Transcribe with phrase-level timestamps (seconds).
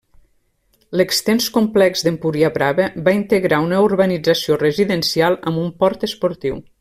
[1.01, 6.63] L'extens complex d'Empuriabrava va integrar una urbanització residencial amb un port esportiu.